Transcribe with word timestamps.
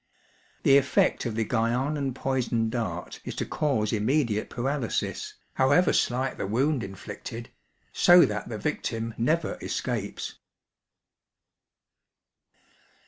The 0.63 0.79
effect 0.79 1.27
of 1.27 1.35
the 1.35 1.45
Guianan 1.45 2.15
poisoned 2.15 2.71
dart 2.71 3.19
is 3.23 3.35
to 3.35 3.45
cause 3.45 3.93
immediate 3.93 4.49
paralysis, 4.49 5.35
however 5.53 5.93
slight 5.93 6.39
the 6.39 6.47
wound 6.47 6.81
inflicted, 6.83 7.51
so 7.93 8.25
that 8.25 8.49
the 8.49 8.57
victim 8.57 9.13
never 9.15 9.59
escapes. 9.61 10.39